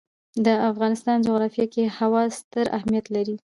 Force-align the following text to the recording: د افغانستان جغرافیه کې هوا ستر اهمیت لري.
د 0.45 0.47
افغانستان 0.71 1.17
جغرافیه 1.27 1.65
کې 1.73 1.93
هوا 1.97 2.23
ستر 2.37 2.65
اهمیت 2.77 3.05
لري. 3.15 3.35